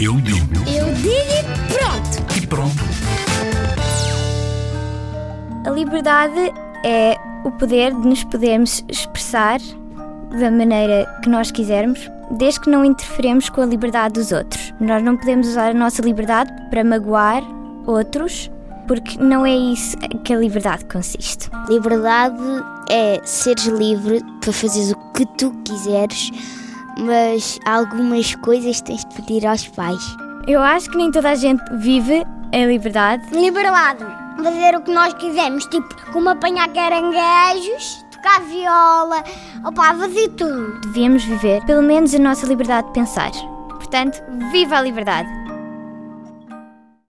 [0.00, 2.42] Eu digo Eu digo e pronto.
[2.42, 2.76] e pronto.
[5.66, 6.52] A liberdade
[6.84, 9.58] é o poder de nos podermos expressar
[10.38, 14.72] da maneira que nós quisermos, desde que não interferemos com a liberdade dos outros.
[14.80, 17.42] Nós não podemos usar a nossa liberdade para magoar
[17.86, 18.50] outros,
[18.86, 21.50] porque não é isso que a liberdade consiste.
[21.68, 22.36] Liberdade
[22.90, 26.30] é seres livre para fazeres o que tu quiseres,
[26.98, 30.02] mas algumas coisas tens de pedir aos pais.
[30.46, 33.24] Eu acho que nem toda a gente vive em liberdade.
[33.32, 34.04] Liberdade.
[34.42, 39.24] Fazer o que nós quisermos, tipo, como apanhar caranguejos, tocar viola,
[39.64, 40.80] opá, fazer tudo.
[40.82, 43.32] Devíamos viver pelo menos a nossa liberdade de pensar.
[43.68, 45.45] Portanto, viva a liberdade!